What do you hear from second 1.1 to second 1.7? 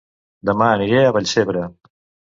Vallcebre